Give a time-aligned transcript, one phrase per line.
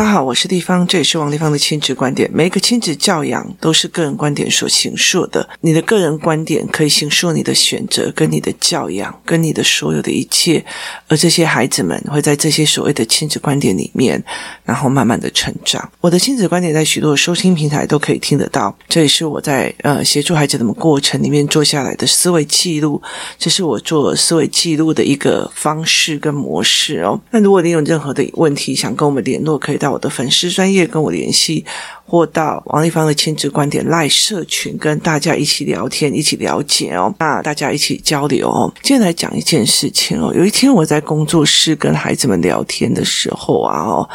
[0.00, 2.26] 大家好，我是丽芳，这也是王丽芳的亲子观点。
[2.32, 10.64] 每一个亲子教养都是个人观点所形塑的，你的个人观点可以形塑你的选择、跟你的教养、跟你的所有的一切。
[11.06, 14.24] 而这些孩子们会在这些所谓的亲子观点里面，
[14.64, 15.86] 然后慢慢的成长。
[16.00, 23.02] 我的亲子观点在许多收听平台都可以听得到，这也是我在呃协助孩子的过程里面做下来的思维记录。
[23.38, 27.20] 这是我做思维记录的一个方式跟模式哦。
[27.30, 29.80] 那如果你有任何的问题想跟我们联络，可以。
[29.80, 31.64] 到我的粉丝专业跟我联系，
[32.06, 37.14] 或到王立芳的亲子观点赖社群跟大家一起聊天，一起了解哦。
[37.18, 38.72] 那大家一起交流哦。
[38.82, 40.32] 今天来讲一件事情哦。
[40.34, 44.08] 有一天我在工作室跟孩子们聊天的时候啊哦，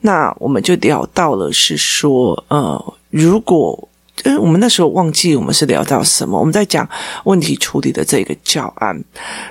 [0.00, 3.87] 那我们就聊到了是说，呃，如果。
[4.28, 6.86] 因为我们那时候忘记我们是聊到什么，我们在讲
[7.24, 8.94] 问题处理的这个教案，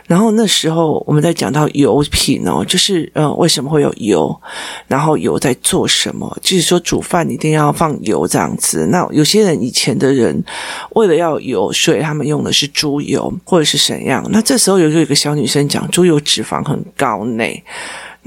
[0.05, 4.39] 然后那时候我们在讲到油品哦，就是呃为什么会有油，
[4.87, 8.85] 然后油在做什么，就是说煮饭一定要放油这样子。
[8.91, 10.43] 那有些人以前的人
[10.91, 14.23] 为了要油，所以他们用的是猪油或者是怎样。
[14.29, 17.43] 那这时候有一个小女生讲猪油脂肪很高呢。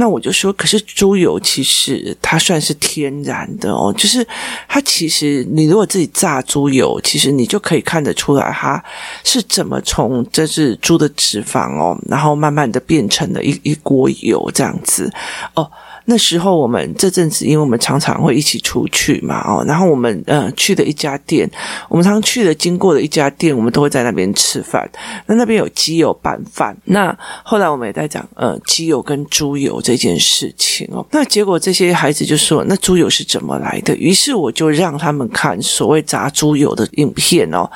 [0.01, 4.27] 那我就说，可是猪油其实它算是天然的哦，就是
[4.67, 8.83] 它其实你如果自己榨猪油，其实你就可以看得出来它
[9.23, 15.13] 是怎么从这是猪的脂肪哦，然后慢慢的变成了一一锅油这样子
[15.53, 15.71] 哦。
[16.11, 21.49] 那时候我们这阵子，因为我们常常会一起出去嘛，哦，然后我们呃去的一家店，
[21.89, 24.91] 我们常去的经过的一家店，我们都会在那边吃饭。
[25.27, 26.77] 那那边有鸡油拌饭。
[26.87, 31.07] 那后来我们也在讲呃鸡油跟猪油这件事情哦。
[31.13, 37.71] 那结果这些孩子就说：“那猪油是怎么来的？”于是我就让他们看所谓炸猪油的影片哦。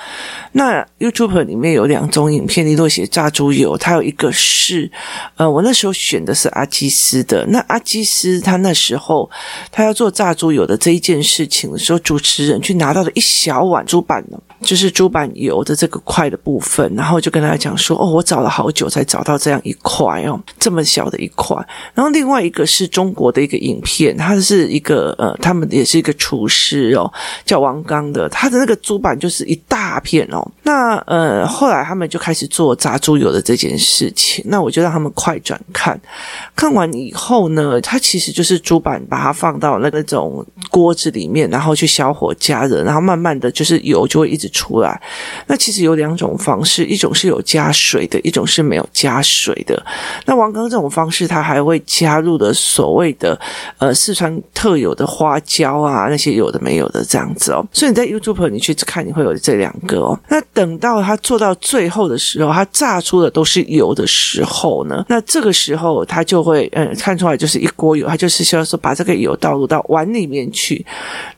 [0.53, 4.91] 那 YouTube 里面有两种影片，你如果写炸猪油，它有一个是
[5.37, 8.41] 呃我那时候选的是阿基斯的，那阿基斯实。
[8.45, 9.29] 他那时候，
[9.73, 21.57] 他要做炸猪油的这一件事情的时候，主持人去拿到了一小碗猪板呢，就是猪板油的这个块的部分，然后就跟他讲说：“哦，我找了好久才找到这样一块哦，这么小的一块。”
[21.93, 27.13] 然后另外一个是中国的一个影片，他是一个呃，他们也是一个厨师哦，
[27.45, 30.47] 叫王刚的，他的那个猪板就是一大片哦。
[30.63, 36.01] 那呃，后来他们就开始做炸猪油的这件事情，那我就让他们快转看，
[36.55, 37.99] 看完以后呢，他。
[38.05, 45.03] 其其实就是猪板，把它放到那个种锅子里面，然后去小火加热，然后慢慢的就是油就会一直出来。
[45.49, 49.85] 那其实有两种方式，一种是有加水的，一种是没有加水的。
[50.27, 53.37] 那王刚这种方式，他还会加入的所谓的
[53.79, 57.67] 呃四川特有的花椒啊，那些有的没有的这样子哦。
[57.73, 60.17] 所以你在 YouTube 你去看，你会有这两个哦。
[60.29, 67.94] 那等到他做到最后的时候，他炸出的都是油的时候呢，那这个时候他就会嗯看出来就是一锅。
[67.97, 70.85] 油，它就是需要说把这个油倒入到碗里面去。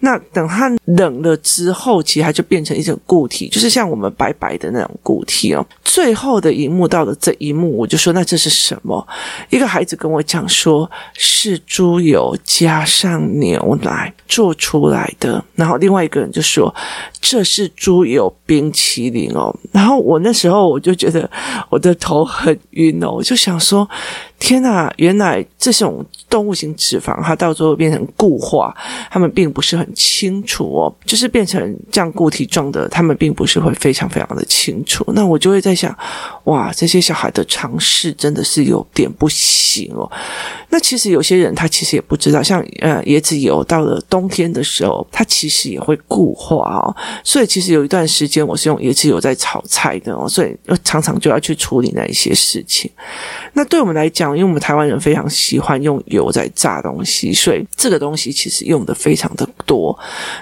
[0.00, 5.66] 那等它冷了之后，其实它就变成一种固体，就是像我们白白的那种固体哦。
[5.84, 9.06] 最后的一幕到了这一幕，我就说那这是什么？
[9.50, 15.42] 一个孩子跟我讲说是猪油加上牛奶做出来的。
[15.54, 16.74] 然后另外一个人就说
[17.20, 19.54] 这是猪油冰淇淋哦。
[19.72, 21.28] 然后我那时候我就觉得
[21.70, 23.88] 我的头很晕哦，我就想说。
[24.38, 28.74] 天呐，原来这种动物性脂肪，它到最后变成固化，
[29.10, 35.04] 他们并不是很清楚哦，就是变成这样固体状的，他们并不是会非常非常的清楚。
[35.14, 35.96] 那我就会在想，
[36.44, 40.10] 哇，这些小孩的尝试真的是有点不行哦。
[40.68, 46.94] 那其实有些人他其实也不知道，像呃椰子油到了冬天的时候，它其实也会固化哦。
[47.24, 50.54] 所以其实有一段时间我是用椰子油在炒菜的哦，所以
[50.84, 52.90] 常常就要去处理那一些事情。
[53.54, 59.96] 那对我们来讲，因为我们台湾人非常喜欢用油在炸东西，所以这个东西其实用的非常的多。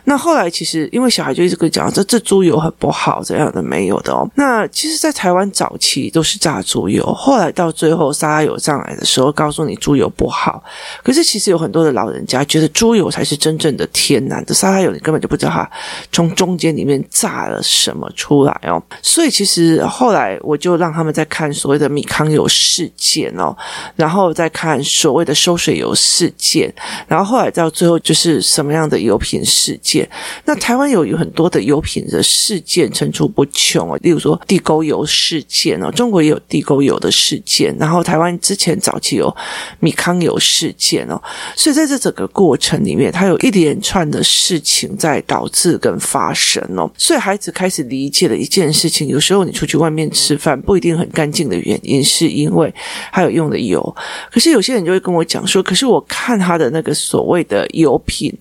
[0.05, 4.29] 那后来其实因为小孩就一直跟讲，这这猪油很不好，这样的没有的哦。
[4.37, 10.63] 那其实，在台湾早期都是炸猪油，后来到最后沙拉油上来的时候，告诉你猪油不好。
[11.03, 15.69] 可是其实有很多的老人家觉得猪油才是真正的天然的沙拉油，你根本就不知道它
[16.13, 18.83] 从中间里面炸了什么出来哦。
[19.03, 23.57] 所以其实后来我就让他们在看所谓的米糠油事件哦。
[23.97, 26.73] 然后再看所谓的收水油事件，
[27.09, 30.09] 然后后来到最后就是什么样的油品事件。
[30.45, 39.35] 那台湾有有很多的油品的事件层出不穷哦，例如说地沟油事件哦，中国也有地沟油的事件，然后台湾之前早期有
[39.81, 41.21] 米糠油事件哦，
[41.57, 52.73] 所以在这整个过程里面，它有一连串的事情在导致跟发生哦，所以孩子开始理解了一件事情：有时候你出去外面吃饭不一定很干净的原因，是因为
[53.11, 53.64] 还有用的。
[53.67, 53.97] 油。
[54.31, 58.33] 可是有些人就会跟我讲说，可是我看他的那个所谓的油品，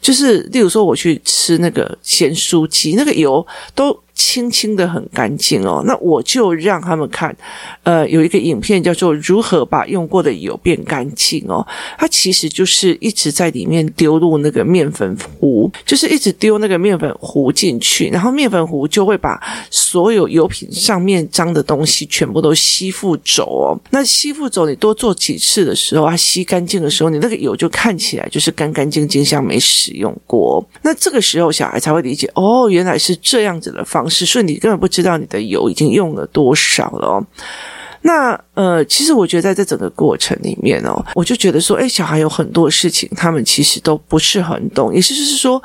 [0.00, 3.98] 就是例如说我去吃那个咸酥鸡，那个油都。
[4.18, 7.34] 清清的很干净哦，那我就让他们看，
[7.84, 11.64] 呃，有一个影片叫做“如何把用过的油变干净”哦，
[11.96, 23.80] 它其实就是一直在里面丢入那个面粉糊，就是一直丢那个面粉糊进去，然后面粉糊就会把所有油品上面脏的东西全部都吸附走哦。
[23.90, 30.62] 那吸附走，你多做几次的时候，它吸干净的时候，你那个油就看起来就是干干净净，像没使用过。
[30.82, 37.24] 那这个时候小孩才会理解，哦，原来是这样子的方是，所以你根本不知道你的油已经用了多少了。
[38.02, 45.62] 那呃，其实我觉得在这整个过程里面哦，我就觉得说，哎，小孩有很多事情，他们其实都不是很懂，也就是说。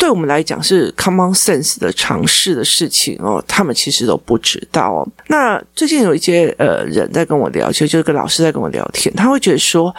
[0.00, 5.06] 对我们来讲是 common sense 的尝试的事情哦，他们其实都不知道哦。
[5.26, 9.94] 那最近有一些呃人在跟我聊，其实就是个老师在跟我聊天，他会觉得说，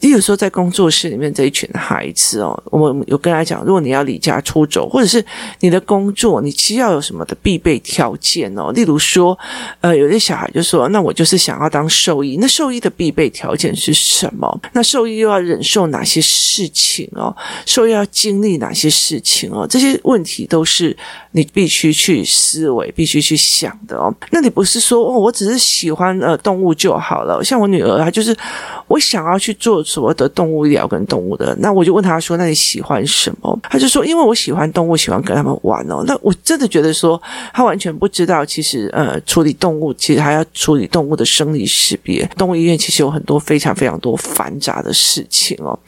[0.00, 5.24] 例如说在工作室里面这一群孩子哦，我们有跟他讲，如果你要离家出走，或者是
[5.60, 8.72] 你的工作，你需要有什么的必备条件哦？
[8.72, 9.38] 例如说，
[9.80, 14.60] 呃，有些小孩就说，那我就是想要当兽医，那兽医的必备条件是什么？
[14.72, 17.32] 那兽医又要忍受哪些事情哦？
[17.64, 19.43] 兽医要经历哪些事情？
[19.50, 20.96] 哦，这些问题都是
[21.32, 24.14] 你必须去思维、必须去想的哦。
[24.30, 27.42] 那你不是说哦，我只是喜欢呃动物就好了。
[27.42, 28.36] 像我女儿，她就是
[28.86, 31.56] 我想要去做所谓的动物医疗跟动物的。
[31.60, 37.20] 那我就问他说：“那你喜欢什么？”他就说：“因为我喜欢动物，喜欢跟他们玩哦。”那我真的觉得说，
[37.52, 42.24] 他完全不知道，其实呃，处理动物其实还要处理动物的生理识别。
[42.36, 45.78] 动物医院其实有很多非常非常多繁杂的事情哦。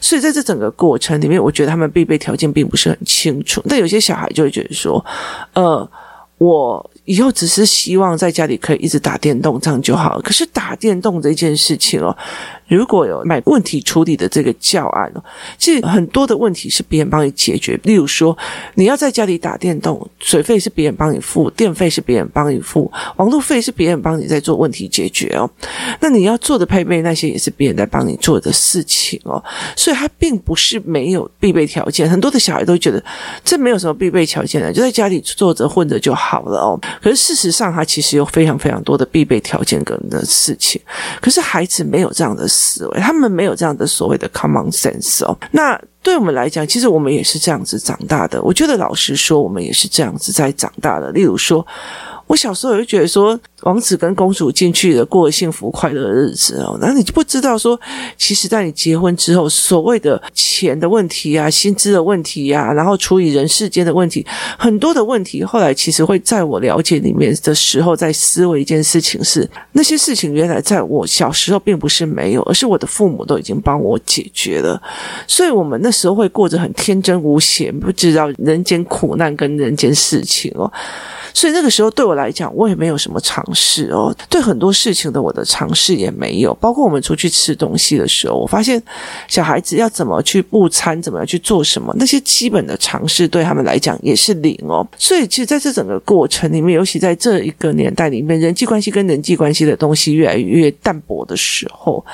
[0.00, 5.04] 所以在这整个过程里面，我觉得他们必备条件并不是很清楚，但有些小孩就会觉得说，
[5.54, 5.88] 呃，
[6.38, 6.90] 我。
[7.04, 10.22] 以后只是希望在家里可以一直打电动，这样就好了。
[10.22, 12.16] 可是打电动这件事情哦，
[12.76, 15.22] 如果有买问题处理的这个教案哦，
[15.58, 17.78] 其实很多的问题是别人帮你解决。
[17.82, 18.36] 例如说，
[18.74, 25.48] 你要在家里打电动，水费是别人帮你付，电费是别人帮你付，网络费是别人帮你在做问题解决哦。
[26.00, 29.42] 那你要做的配备那些也是别人在帮你做的事情哦。
[29.76, 32.08] 所以它并不是没有必备条件。
[32.08, 33.02] 很多的小孩都觉得
[33.44, 36.80] 这没有什么必备条件的，就在家里坐着混着就好了哦。
[37.02, 40.80] 可是事实上，他其实有非常非常多的必备条件跟的事情。
[41.20, 45.36] 可是孩子没有这样的思维，他们没有这样的所谓的 common sense 哦。
[45.50, 48.40] 那对我们来讲，其实我们也是这样子长大的。
[48.42, 51.10] 我觉得老实说，我们也是这样子在长大的。
[51.10, 51.66] 例如说。
[52.28, 56.78] 我小时候我就觉得说，王子跟公主进去了，过幸福快乐的日子哦。
[56.80, 57.78] 那你就不知道说，
[58.16, 64.26] 其实，在你结婚之后，所谓的钱的问题啊、薪资的问题啊，然后处理人世间的问题，
[64.58, 74.80] 很多的问题，后来其实会在我了解里面的时候，在思维一件事情是，那些事情原来在我小时候并不是没有，而是我的父母都已经帮我解决了。
[75.26, 80.70] 所以，我们那时候会过着很天真无邪，不知道人间苦难跟人间事情哦。
[81.34, 86.52] 所以那个时候对我来讲，我也没有什么常识哦，对很多事情的我的尝试也没有。
[86.54, 88.82] 包括我们出去吃东西的时候，我发现
[89.28, 94.86] 小孩子要怎么去布餐，怎么样去做什么，那些基本的尝试对他们来讲也是零哦。
[94.96, 102.04] 所以其实在这整个过程里面，尤其在这一个年代里面，人际关系跟人际关系的东西越来越淡薄的时候，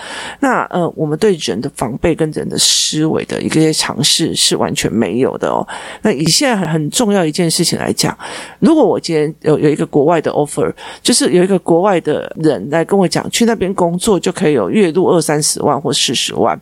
[0.40, 5.66] 那呃，我们对人的防备跟人的思维的一个些尝试是完全没有的哦。
[6.02, 8.16] 那以现在很很重要一件事情来讲，
[8.61, 16.58] 如果我今天有有一个国外的 offer，就是有一个国外的人来跟我讲，去那边工作就可以有月入二三十万或四十万。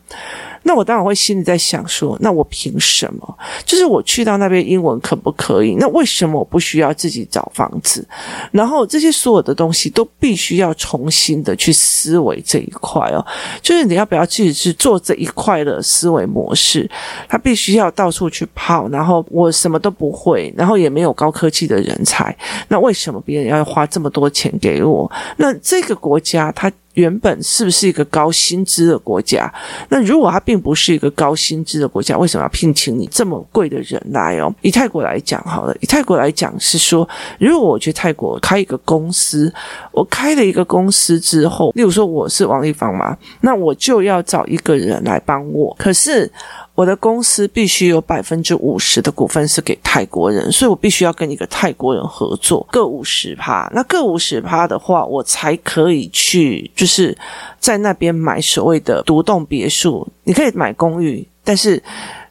[0.66, 3.38] 那我当然会心里在想说，那我凭什么？
[3.64, 5.76] 就是我去到那边英文可不可以？
[5.78, 8.04] 那为什么我不需要自己找房子？
[8.50, 13.24] 然后这些所有的东西都必须要重新的去思维这一块哦。
[13.62, 16.90] 就是你要不要自己去做这一块的思维模式？
[17.28, 22.36] 他必须要到处去跑，然后我什么都不会，然后也没有高科技的人才。
[22.66, 25.08] 那为什么别人要花这么多钱给我？
[25.36, 26.70] 那这个国家它。
[26.96, 29.52] 原本是不是一个高薪资的国家？
[29.88, 34.52] 那如果它并不是一个高薪资的国家，为什么要聘请你这么贵的人来哦？
[34.62, 39.52] 以泰国来讲好了，以泰国来讲是说，如果我去泰国开一个公司，
[39.92, 46.30] 我开了一个公司之后，例如说我是王立芳嘛，那我就要找一个人来帮我，可是。
[46.76, 53.68] 我的公司必须有百分之五十的股份是给泰国人，所以我必须要跟一个泰国人合作，各五十趴。
[53.74, 57.16] 那各五十趴的话，我才可以去，就是
[57.58, 60.06] 在那边买所谓的独栋别墅。
[60.22, 61.82] 你可以买公寓，但是。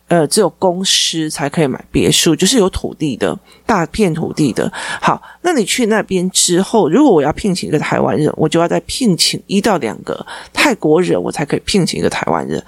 [0.07, 3.35] 呃，只有公司才可以买别墅，就是有土地的
[3.65, 4.71] 大片土地的。
[5.01, 12.63] 好，那你去那边之后，如果我要聘请一个台湾人，我就要再聘请一到两个泰国人，我才可以聘请一个台湾人。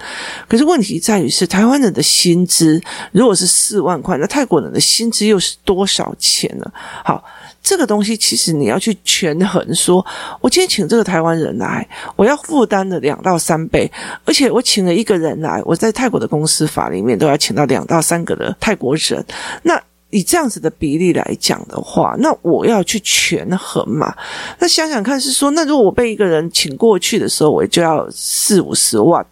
[0.48, 2.80] 可是问题在于是，台湾人的薪资
[3.12, 6.70] 如果是四万块，那泰国人的薪资又是多少钱呢？
[7.04, 7.24] 好。
[7.60, 10.04] 这个东西其实你要去权衡说，
[10.40, 11.86] 我今天请这个台湾人来，
[12.16, 13.90] 我要负担的两到三倍，
[14.24, 19.22] 而且我请了一个人来，我在泰国的公司法里面都要请到两到三个的泰国人。
[19.62, 19.78] 那
[20.10, 24.14] 以这样子的比例来讲的话，那我要去权衡嘛？
[24.58, 29.24] 那想想看，是说，那如果我被一个人请过去的时候，我就要四五十万。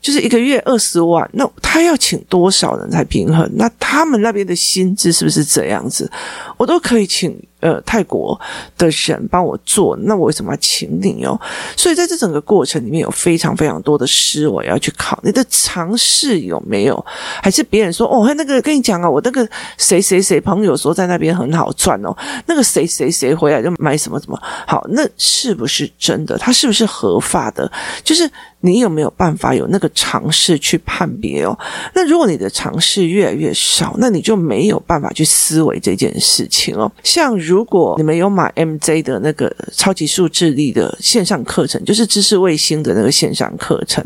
[0.00, 3.48] 就是一个月二十万，那他要请多少人才平衡？
[3.54, 6.10] 那他们那边的薪资是不是这样子？
[6.56, 8.38] 我都可以请呃泰国
[8.78, 11.38] 的人帮我做，那我为什么要请你哦？
[11.76, 17.04] 所以在这整个过程里面有非常非常多的思维要去考，你的尝试有没有？
[17.42, 22.16] 还是别人说哦，那个跟你讲啊，我那个谁谁谁朋友说在那边很好赚哦，
[22.46, 26.38] 那个谁谁谁回来就买什么什么好，那是不是真的？
[26.38, 27.70] 他是不是合法的？
[28.02, 28.30] 就是。
[28.62, 31.58] 你有没有办法有那个尝试去判别哦？
[31.94, 36.90] 那如果你的尝试越来越少，那你就没有办法去思维这件事情哦。
[37.02, 44.04] 像如果你们有买 MJ 的那个超级数字力的线上课程，就是知识卫星的那个线上课程，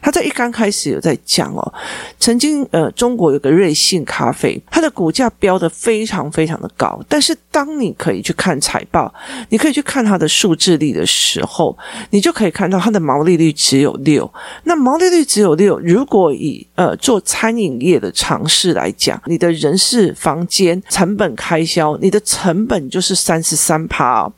[0.00, 1.74] 他在一刚开始有在讲哦，
[2.18, 9.12] 曾经呃中国有个瑞幸咖啡，它的股价飙得非常非常的高，但是当你可以去看财报，
[9.50, 11.76] 你可以去看它的数字力的时候，
[12.08, 13.89] 你就可以看到它的毛利率只有。
[13.96, 14.30] 六，
[14.64, 15.78] 那毛利率只有六。
[15.80, 24.30] 如果以呃做餐饮业的尝试来讲，你的人事、房间、成本开销，你的成本就是三十三趴。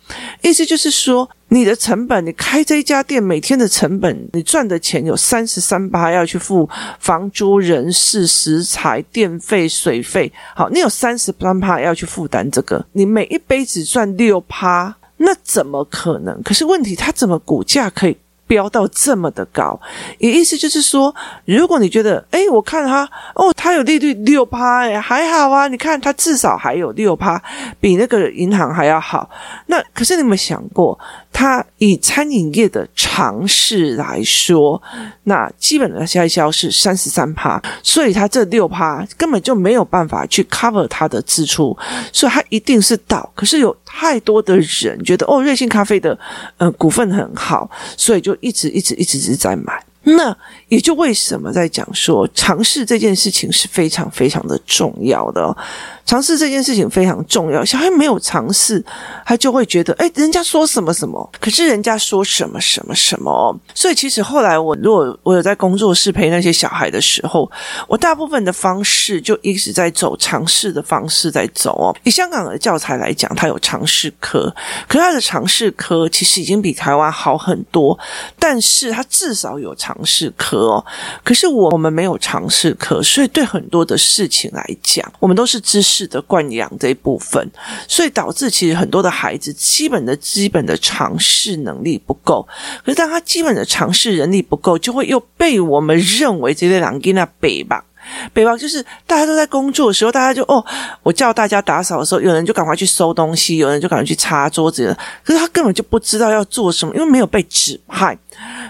[0.42, 6.68] 意思就是说，你的成本，你开这一家店每天的成本，你赚的钱有三十三趴要去付
[6.99, 10.32] 房租、人事、食材、电费、水费。
[10.54, 16.42] 好，你有三十三趴要去负担这个，你每一杯只赚六趴，那怎么可能？
[16.42, 18.16] 可是问题，它怎么股价可以？
[18.52, 19.80] 飙到这么的高，
[20.18, 21.14] 也意思就是说，
[21.47, 23.02] 如果你觉得，诶，我看他，
[23.35, 27.42] 哦，他有利率六趴，诶，还好啊，你看他至少还有六趴，
[27.80, 29.30] 比那个银行还要好。
[29.68, 30.99] 那可是你有没有想过？
[31.32, 34.80] 它以餐饮业的常识来说，
[35.23, 41.75] 那基本的开销是三十三趴，所以它这六趴根本就没有办法去 cover 它的支出，
[42.12, 43.32] 所以它一定是倒。
[43.35, 46.18] 可是有太多的人觉得哦，瑞幸咖啡的
[46.56, 49.84] 呃股份很好，所以就一直一直一直一直在买。
[50.04, 55.56] 那也就为什么在讲说尝试这件事情是非常非常的重要的。
[56.04, 58.85] 尝试这件事情非常重要，小孩没有尝试，
[59.25, 63.56] 他就会觉得，哎，人家说什么什么，可是人家说什么什么什么。
[63.75, 67.50] 所以其实后来我如果我有在工作室陪那些小孩的时候，
[67.88, 71.97] 我大部分的方式就一直在走尝试的方式在走哦。
[72.02, 74.52] 以香港的教材来讲，它有尝试科，
[74.88, 77.99] 可是它的尝试科其实已经比台湾好很多，
[78.38, 80.85] 但是它至少有尝试科哦。
[81.23, 85.91] 可是我们没有尝试科，所以对很多的事情来讲，我们都是知识。
[85.92, 87.46] 式的惯养这一部分，
[87.87, 92.46] 所以导致其实很多的孩子基本的基本的尝试能力不够。
[92.84, 97.84] 可是当他基本的尝试能力不够，就会又被我们认为这类人给那北吧。
[98.32, 100.64] 北方就是大家都在工作的时候，大家就哦，
[101.04, 104.96] 我叫大家打扫的时候，有人就赶快去收东西，有人就赶快去擦桌子。
[105.22, 108.18] 可是他根本就不知道要做什么，因为没有被指派，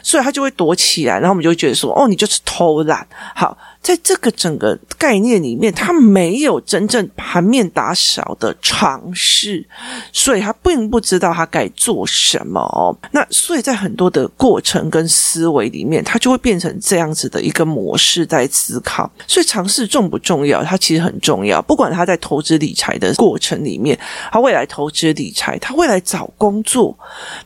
[0.02, 1.14] 所以他就会躲起来。
[1.14, 3.06] 然后我们就会觉得说，哦，你就是偷懒。
[3.34, 3.56] 好。
[3.82, 9.66] 在这个整个概念里面，他没有真正盘面打扫的尝试，
[10.12, 12.96] 所以他并不知道他该做什么哦。
[13.10, 19.10] 那所以在很多的过程跟思维里面，他就会变成这样子的一个模式在思考。
[19.26, 20.62] 所以尝试重不重要？
[20.62, 21.60] 它其实很重要。
[21.60, 23.98] 不管他在投资理财的过程里面，
[24.30, 26.96] 他未来投资理财，他未来找工作，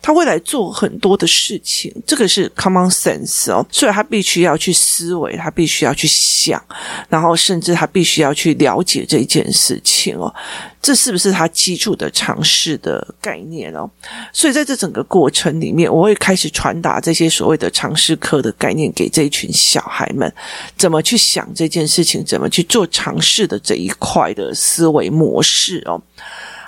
[0.02, 3.64] 他未来做很多的事情，这个是 common sense 哦。
[3.70, 6.06] 所以他必须要去思维，他必须要去。
[6.06, 6.62] 想，
[7.08, 10.32] 然后甚至他必须要去了解这件事情哦，
[10.80, 13.90] 这是不是他基础的尝试的概念哦？
[14.32, 20.32] 所以在这整个过程里面，我会开始传达这些所谓的尝试课的概念给这一群小孩们，
[20.76, 26.00] 怎么去想这件事情，怎么去做尝试的这一块的思维模式哦。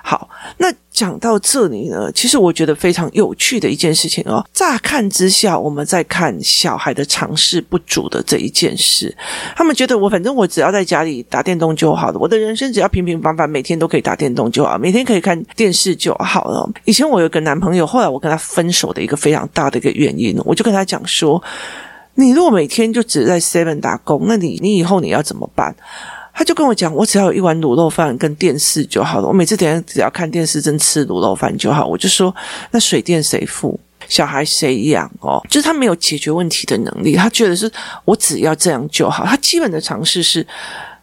[0.02, 4.44] 好，那讲到这里呢，其实我觉得非常有趣的一件事情哦。
[4.52, 9.14] 乍看之下，我们在看小孩的常识不足的这一件事，
[9.54, 16.68] 他们觉得我反正我只要在家里打电动就好了，我的人生只要平平凡凡，每天都可以打电动就好，每天可以看电视就好了。
[16.84, 21.42] 以前我有个男朋友，后来我跟他分手的一个非常大的一个原因，我就跟他讲说：
[22.14, 25.74] 你如果每天就只在 Seven 打工，那你你以后你要怎么办？
[26.38, 29.26] 他就跟我讲，我只要有一碗卤肉饭跟电视就好了。
[29.26, 31.84] 我每次等下只要看电视，真吃卤肉饭就好。
[31.84, 32.32] 我就说，
[32.70, 33.76] 那水电谁付？
[34.08, 35.10] 小孩谁养？
[35.18, 37.16] 哦，就是他没有解决问题的能力。
[37.16, 37.68] 他觉得是
[38.04, 39.24] 我只要这样就好。
[39.26, 40.46] 他基本的尝试是。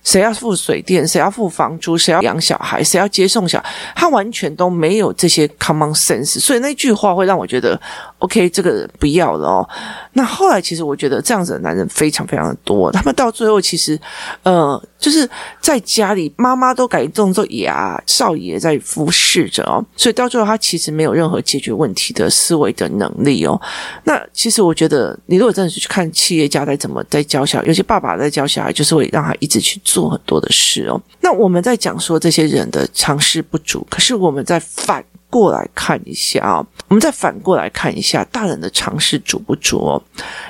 [0.06, 1.06] 谁要付水电？
[1.06, 1.98] 谁要付房租？
[1.98, 2.82] 谁要养小孩？
[2.82, 3.62] 谁要接送小？
[3.96, 7.78] 他完全都没有这些 common sense，所以那句话会让我觉得
[8.20, 9.70] ，OK，这个不要了哦。
[10.14, 14.00] 那后来其实我觉得这样子的男人非常非常的多，他们到最后其实，
[14.44, 15.28] 呃，就是
[15.60, 23.60] 在家里妈妈都改动作呀，少爷在服侍着哦，所以到最后他其实没有任何解决问题的思维的能力哦。
[24.04, 29.95] 那其实我觉得，你如果真的是去看企业家在怎么在教小孩，有些爸爸在教小孩，就是会让他一直去做。
[29.96, 35.02] 做很多的事哦，那我们在讲说这些人的常识不足，可是我们在反
[35.36, 40.02] 过来看一下啊、我们再反过来看一下大人的尝试足不足哦。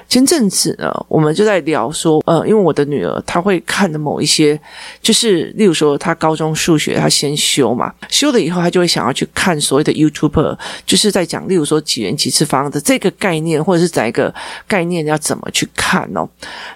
[0.08, 4.60] 前阵子呢，我们就在聊说，呃，因为我的女儿她会看的某一些，
[5.02, 14.32] 就是例如说，她高中数学她先修嘛，修了以后她就会想要去看所谓的 YouTuber，就是在讲，例如说几元几次方的这个概念，或者是哪一个
[14.68, 16.30] 概念要怎么去看哦，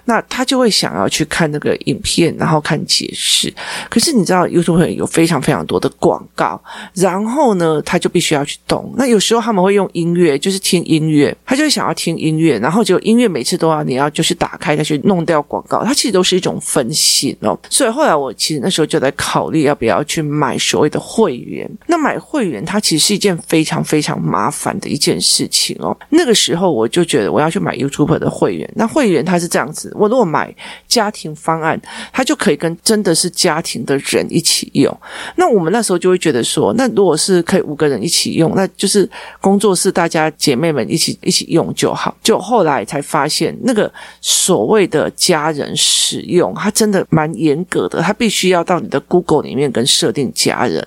[0.06, 3.54] 那她就会想要去看那个影片，然后看解释。
[3.88, 6.60] 可是你知道 YouTuber 有非常非常多的广告，
[6.94, 8.92] 然后呢，她就必须要去动。
[8.96, 13.30] 那有时候他们会用音乐，就是听音乐，他就会想要听音乐，然后就音乐。
[13.30, 17.56] 每次都要你要就是打开再去弄掉广告，它其实都是一种分心哦。
[17.68, 21.70] 所以后来我其实那时候就在考虑要不要去买所谓的会员。
[21.86, 25.96] 那买会员它其实是一件非常非常麻烦的一件事情哦。
[26.08, 28.68] 那个时候我就觉得我要去买 YouTube 的会员。
[28.74, 30.52] 那会员它是这样子，我如果买
[30.88, 31.80] 家庭方案，
[32.12, 34.92] 它就可以跟真的是家庭的人一起用。
[35.36, 39.06] 那我们那时候就会觉得说，那如果是可以五个人一起用，那就是
[39.42, 42.16] 工作室大家姐妹们一起一起用就好。
[42.22, 42.98] 就后来才。
[43.10, 50.86] 发现那个所谓的家人使用，它真的蛮严格的，它必须要到你的 Google 里面跟设定家人，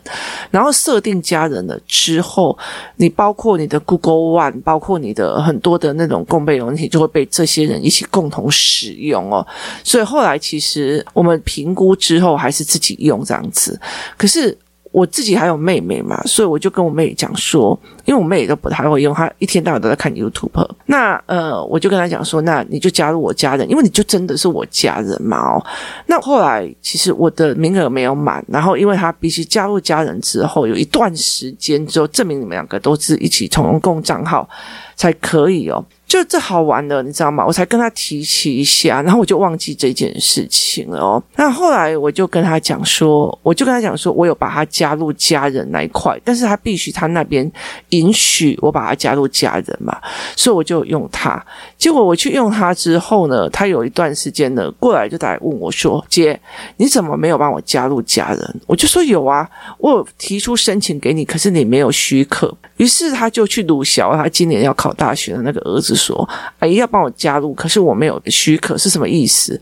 [0.49, 2.57] 然后设定家人了之后，
[2.95, 9.45] 你包括你的 Google One，包括你的很多的那种共备软体，就会被这些人一起共同使用哦。
[9.83, 13.77] 所以后来其实我们评估之后，还是自己用这样子。
[14.15, 14.57] 可是。
[14.93, 20.69] 我自己还有妹妹嘛，所以我就跟我妹讲说，因为我妹妹都不太会用，她一天到晚都在看 YouTube。
[20.85, 25.65] 那呃，我就跟她讲说，那你就加入我家人，因为你就真的是我家人嘛哦。
[26.05, 34.47] 那后来其实我的名额没有满，然后因为她必须加入家人之后，有一段时间之后证明你们两个都是一起同共账号
[34.95, 35.83] 才可以哦。
[36.05, 37.43] 就这好玩的，你知道吗？
[37.43, 41.23] 我才跟他提起一下，然后我就忘记这件事情了哦。
[41.35, 47.51] 那后来我就跟他讲说，我就跟他讲说，我有把他加入家人那一块，但是他必须他那边
[47.89, 49.97] 允许我把他加入家人嘛，
[50.35, 51.43] 所以我就用他。
[51.79, 56.39] 结果我去用他之后呢，他有一段时间呢过来就来问我说：“姐，
[56.77, 65.93] 你怎么没有帮我加入家人？”我就说：“有啊，我有提出申请给你，可是你没有许可。”于是他就去鲁小他今年要考考大学的那个儿子。
[65.95, 66.27] 说
[66.59, 69.57] ：“阿姨要帮我加入，可是我没有许可，是什么意思？”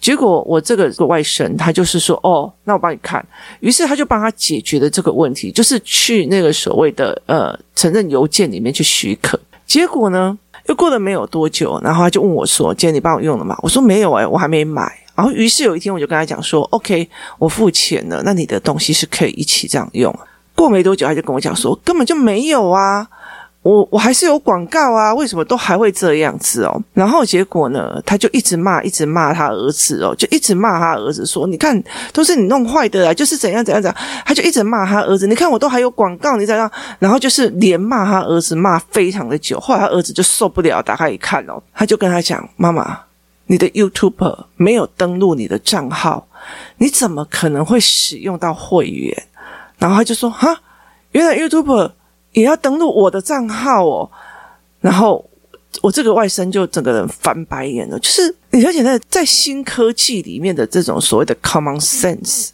[0.00, 3.24] 结果我这个外甥他就是说：“哦，那我帮你看。”
[3.60, 9.38] 于是他就帮他解决了这个问题，就是去那个所谓的呃承认邮件里面去许可。
[9.66, 17.08] 结果呢，又过了没有多久，然后他就问我说：“今天你帮我用了吗？”我说：“没有哎，我还没买。”然后于是有一天我就跟他讲说：“OK，
[17.38, 20.12] 我付钱了，那你的东西是可以一起这样用。”
[20.56, 23.06] 过没多久，他就跟我讲说：“根本就没有啊。”
[23.64, 26.82] 我我还是有广告啊，为什么都还会这样子哦？
[26.92, 39.58] 然后结果呢，他就一直骂，一直骂他儿子哦，就一直骂他儿子说：“你看，都是你弄坏的啊，就是怎样怎样怎样。”他就一直骂他儿子：“你看，我都还有广告，你怎样？”然后就是连骂他儿子，骂非常的久。
[39.58, 43.00] 后来他儿子就受不了，打开一看哦，他就跟他讲：“妈妈，
[43.46, 46.28] 你的 YouTube 没有登录你的账号，
[46.76, 49.16] 你怎么可能会使用到会员？”
[49.80, 50.54] 然后他就说：“哈，
[51.12, 51.92] 原来 YouTube。”
[52.34, 54.10] 也要登录我的账号哦，
[54.80, 55.24] 然后
[55.80, 57.98] 我这个外甥就整个人翻白眼了。
[57.98, 62.50] 就是你了解在在新科技里面的这种所谓的 common sense，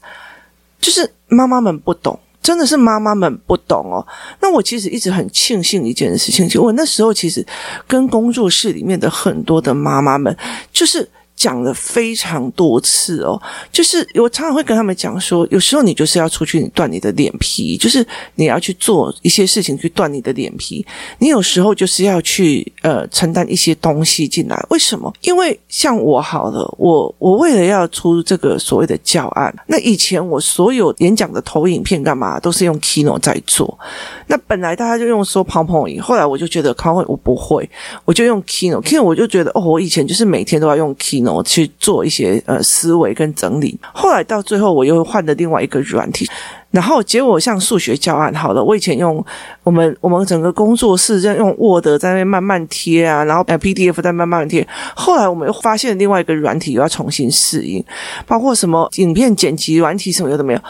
[0.81, 4.07] 就是妈妈们不懂，真的是妈妈们不懂哦。
[4.41, 7.45] 那我其实一直很庆幸一件事情，就我那时候其实
[7.89, 10.37] 跟工作室里面的很多的妈妈们，
[10.73, 11.11] 就是。
[11.41, 13.41] 讲了非常多次哦，
[13.73, 20.85] 就是我常常会跟他们讲说，有时候你就是要出去，断你的脸皮，就是你要去做一些事情去断你的脸皮。
[21.19, 24.67] 你有时候就是要去呃承担一些东西进来。
[24.69, 25.11] 为什么？
[25.23, 33.79] 因为像我好了，我我为了要出这个所谓的教案，那以前我所有演讲的投影片干嘛都是用 Keynote 在做。
[34.27, 37.67] 那本来大家就用说 p o p o 后来我就觉得 p o p o 我不会，
[38.05, 38.83] 我就用 Keynote。
[38.83, 41.30] Keynote 我就觉得哦，我以前就是每天都要用 Keynote。
[41.33, 43.79] 我去做一些呃思维跟整理。
[43.93, 46.29] 后来到最后，我又换了另外一个软体。
[46.71, 49.25] 然后结果像数学教案，好了，我以前用
[49.65, 54.67] 我们我们整个工作室在用 Word 在那边慢慢贴啊，然后 PDF 在慢慢贴。
[54.95, 57.85] 后来我们又发现另外一个软体又要重新适应，
[58.25, 60.61] 包括什么影片剪辑软体什么有的没有。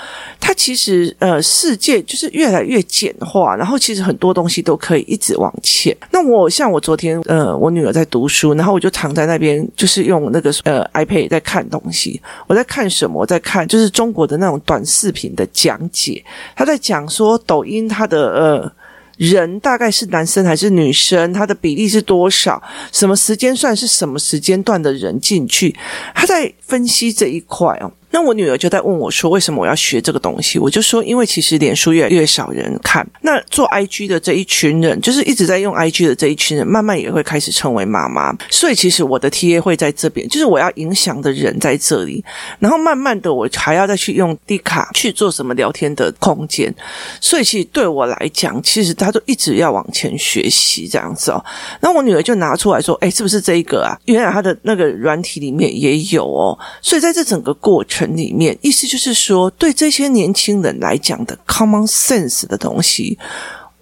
[0.41, 5.95] 它其实呃世界就是越来越简化，然后其实很多东西都可以一直往前。
[6.11, 12.19] 那我像我昨天呃我女儿在读书，然后我就躺在那边就是用那个呃 iPad 在看东西。
[12.47, 13.21] 我在看什么？
[13.21, 15.79] 我在看就是中国的那种短视频的讲。
[15.93, 16.25] 解，
[16.57, 18.73] 他在讲说抖音他的呃
[19.17, 22.63] 人大概是男生还是女生，他的比例是多少？
[22.91, 25.77] 什么时间算是什么时间段的人进去？
[26.15, 27.93] 他在分析这一块哦。
[28.13, 38.37] 那我女儿就在问我说：“为什么我要学这个东西？”我就说：“因为其实脸书越来越少人看，那做 IG 的这一群人，就是一直在用 IG 的这一群人，慢慢也会开始成为妈妈。
[38.51, 42.25] 所以其实我的 TA 会在这边，就是我要影响的人在这里。
[42.59, 46.75] 然后慢慢的，我还要再去用 D 卡去做什么聊天的空间。
[47.21, 51.45] 所以其实对我来讲，其实他都一直要往前学习这样子哦。
[51.81, 53.97] 那我女儿就拿出来说：“哎，是不是这一个啊？
[54.07, 58.00] 原来他的那个软体里面也有哦。”所以在这整个过程。
[58.07, 63.19] 里面意思就是说，对这些年轻人来讲的 common sense 的东西，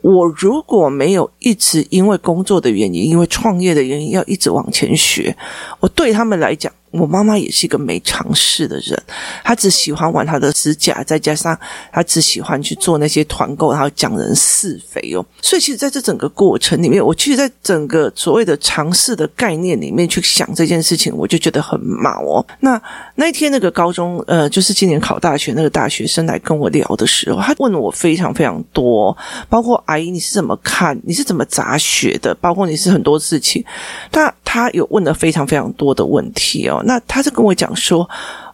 [0.00, 5.36] 我如果没有一直因为工作的原因，因为创业的原因要一直往前学，
[5.80, 6.72] 我对他们来讲。
[6.90, 9.00] 我妈妈也是一个没尝试的人，
[9.44, 11.58] 她只喜欢玩她的指甲，再加上
[11.92, 15.24] 她只喜欢去做那些团购，然后讲人是非哦。
[15.42, 22.46] 所以，其实在这整个过程里面，我其实，在整个所谓的尝试的概念里面去想这件事情，我就觉得很毛哦。
[22.60, 22.80] 那
[23.14, 29.16] 那一天，那个高中呃，就是今年考大学那个大学生来跟我聊的时候，他问了我非常非常多，
[29.48, 33.64] 包括阿姨你是怎么看，你是怎么杂学的，包括你是很多事情，
[34.10, 36.77] 他他有问了非常非常多的问题哦。
[36.84, 38.08] 那他就跟我讲说，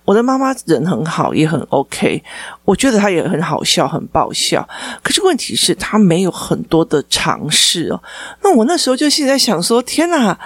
[0.05, 2.23] 我的妈妈人很好，也很 OK，
[2.65, 4.69] 我觉得她也很好笑，很爆笑。
[5.03, 8.03] 可是问题是，她没有很多的尝试哦。
[8.43, 10.39] 那我那时候就现在想说，天哪！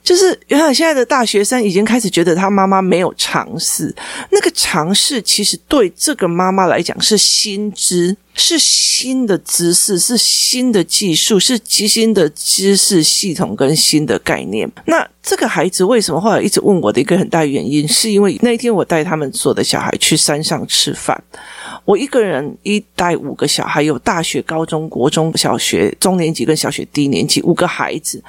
[0.00, 3.94] 就是原来现在的大学生已经开始觉得他妈妈没有尝试，
[4.30, 14.70] 那个尝试其实对这个妈妈来讲是新知，是新的知识，是新的技术，是极新的知识系统跟新的概念。
[14.86, 21.22] 那这个孩子为什么后来一直问我的一个很大原因，是因为那一天我带他们所有的小孩去山上吃饭，
[21.84, 28.22] 我一个人一带五个小孩，有大学、高中、国中小学中年级跟小学低年级五个孩子。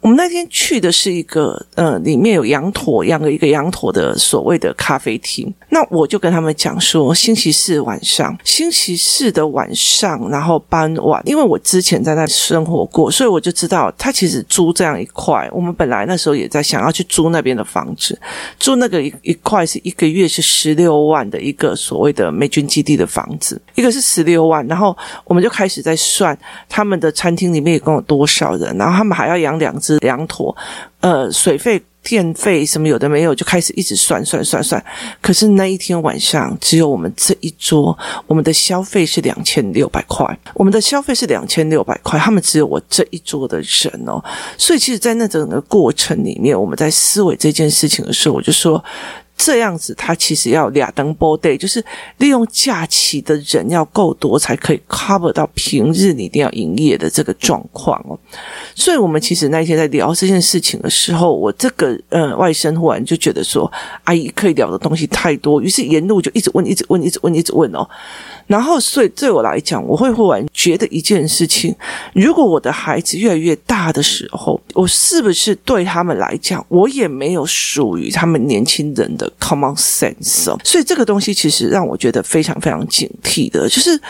[0.00, 5.52] 我们那天去的是一个，呃，里面有羊驼养的一个羊驼的所谓的咖啡厅。
[5.70, 15.48] 那我就跟他们讲说，星期四晚上，星期四的晚上，然后傍晚，因为我之前在那生活过，所以我就知道他其实租这样一块。
[15.52, 18.18] 我们本来那时候也在想要去租那边的房子，
[18.58, 24.66] 租那个一一块是一个月是十六万的一个所谓的美军基地的房子，一个是十六万。
[24.68, 30.56] 然后我们就开始在算他们的餐厅里面一共有多少人，然后他们还要养两只两坨，
[31.00, 31.82] 呃，水费。
[32.00, 34.82] 电费什么有的没有，就开始一直算算算算。
[35.20, 40.24] 可是那一天晚上，只有我们这一桌，我们的消费是两千六百块。
[40.54, 44.24] 我们的消费是两千六百块，他们只有我这一桌的人哦。
[44.56, 48.82] 所以，其实，在那整个过程里面，我们在思维这件事情的时候，我就说。
[49.38, 51.82] 这样子，他其实要俩登波 day，就是
[52.18, 58.18] 利用假期的人要够多，才可以 cover 到平日你一定要营业的这个状况哦。
[58.74, 63.70] 所以，我们其实那天在聊这件事情的时候，我这个呃外甥忽然就觉得说，
[64.04, 67.88] 阿姨可以聊的东西太多，于是沿路就一直问，一直问，一直问，一直问哦。
[68.48, 71.74] 然后，所以对我来讲，我会忽然觉得一件事情：
[72.14, 80.44] 如果我的孩子越来越大的时候，我是不是对他们来讲，我也没有属于他们年轻人的 common sense？
[80.64, 84.00] 所以这个东西其实让我觉得非常非常警惕的，就是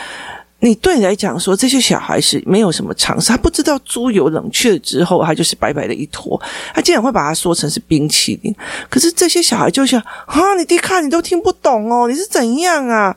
[0.61, 6.41] 你对你来讲说，这些小孩是没有什么常识，他不知道猪油冷却之后，它就是白白的一坨，
[6.75, 8.55] 他竟然会把它说成是冰淇淋。
[8.91, 13.17] 可是这些小孩就想啊，你弟看你都听不懂哦，你是怎样啊？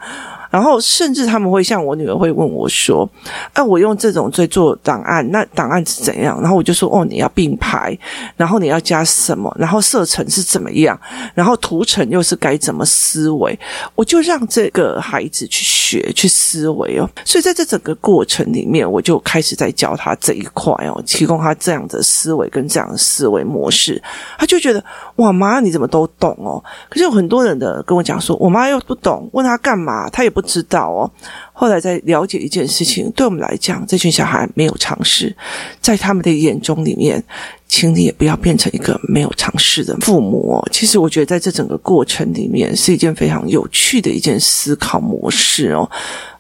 [0.52, 3.10] 然后，甚至他们会像我女儿会问我说
[3.54, 7.98] ：“啊，我用这种在做档案，那档案是怎样？”然后我就说：“哦，你要并排，
[8.36, 9.52] 然后你要加什么？
[9.58, 11.00] 然后色层是怎么样？
[11.34, 13.58] 然后图层又是该怎么思维？”
[13.96, 17.10] 我就让这个孩子去学去思维哦。
[17.24, 24.02] 所以在这整个过程里面，我就开始在教他这一块哦，提供他这样的思维跟这样的思维模式。
[24.38, 24.84] 他就觉得
[25.22, 26.64] 哇，妈，你怎么都懂哦？
[26.90, 31.10] 可是有很多人的跟我讲说，我妈又不懂，问她干嘛，她也不知道哦。
[31.54, 35.36] 后来在了解一件事情，对我们来讲，这群小孩没有常识，
[35.80, 37.24] 在他们的眼中里面。
[37.72, 40.70] 请你也不要变成一个没有常识的父母哦。
[40.74, 45.90] 其实我觉得在这整个过程里面是一件非常有趣的一件思考模式哦。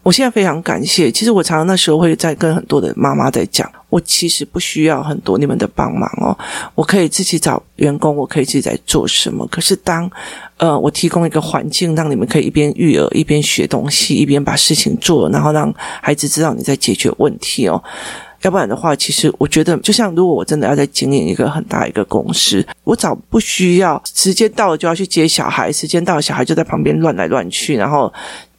[0.03, 6.35] 我现在非常感谢，其实我常常那时候会在跟很多的妈妈在讲，我其实不需要很多你们的帮忙哦，
[6.73, 9.45] 我可以自己找员工，我可以自己在做什么。
[9.47, 10.09] 可是当
[10.57, 17.81] 呃我提供一个环境，让你们可以一边育儿一边学东西，一边把事情做，然后让孩子知道你在解决问题哦。
[18.41, 28.11] 要不然的话，其实我觉得，就像如果我真的要在经营一个很大一个公司，我早不需要时间到了就要去接小孩，时间到了小孩就在旁边乱来乱去，然后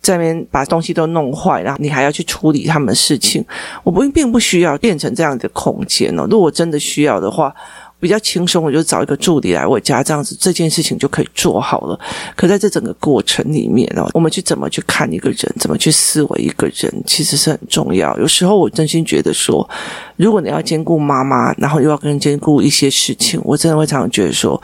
[0.02, 3.42] 在那边把东西都弄坏，然后你还要去处理他们的事情，
[3.84, 6.26] 我不并不需要变成这样的空间哦。
[6.28, 7.54] 如果真的需要的话。
[8.02, 11.96] 比较轻松，我就找一个助理来我家，这样子这件事情就可以做好了。
[12.34, 18.18] 可在这整个过程里面哦，我们去怎么去看一个人，怎么去思维一个人，其实是很重要。
[18.18, 19.70] 有时候我真心觉得说，
[20.16, 24.60] 如果你要兼顾妈妈，然后又要跟兼顾一些事情，我真的会常常觉得说。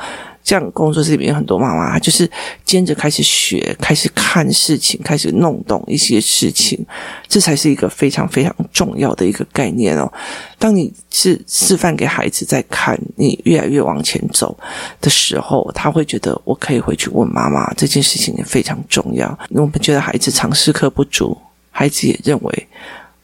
[0.49, 2.27] 像工作室里面很多妈妈，就是
[2.65, 6.83] 兼着开始学，开始看事情，开始弄懂一些事情，
[7.29, 10.11] 这才是一个非常非常重要的一个概念哦。
[10.59, 14.59] 当你是示范给孩子在看，你越来越往前走
[15.03, 19.39] 的时候，他会觉得我可以回去问妈妈，这件事情也非常重要。
[19.51, 21.37] 我们觉得孩子常识课不足，
[21.71, 22.69] 孩子也认为。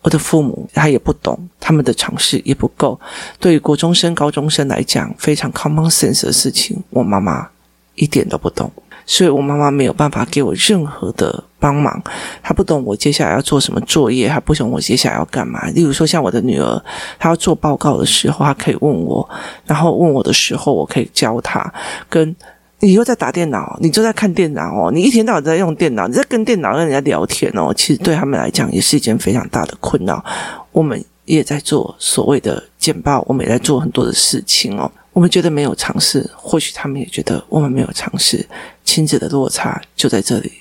[0.05, 3.01] 我的父母他也不懂，他们的常识也不够。
[3.41, 7.49] 对于国中生、高中生来讲，非常 common sense 的事情，我妈妈
[7.95, 8.71] 一点都不懂，
[9.07, 12.03] 所以我妈妈没有办法给我任何的帮忙。
[12.43, 15.65] 她不懂我接下来要做什么作业，她不懂我接下来要干嘛。
[15.71, 16.85] 例如说，像我的女儿，
[17.19, 19.27] 她要做报告的时候，她可以问我，
[19.65, 21.73] 然后问我的时候，我可以教她
[22.11, 22.37] 跟。
[22.85, 30.23] 你又在打电脑，你就在看电脑哦，你一天到晚在用电脑，你在跟电脑跟人家聊天哦，其实对他们来讲也是一件非常大的困扰。
[30.71, 34.93] 我们也在做所谓的简报，我们也在做很多的事情哦。
[35.15, 38.47] 我们觉得没有尝试，或许他们也觉得我们没有尝试，
[38.85, 40.53] 亲子的落差就在这里。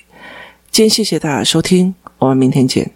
[0.70, 2.90] 今天谢谢大家收听，我们明天见。